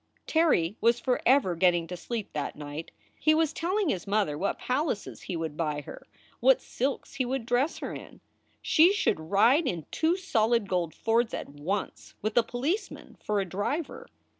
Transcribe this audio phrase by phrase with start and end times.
[0.25, 2.89] Terry was forever getting to sleep that night.
[3.19, 6.07] He was telling his mother what palaces he would buy her,
[6.39, 8.19] what silks he would dress her in;
[8.63, 14.09] she should ride in two solid gold Fords at once, with a policeman for driver.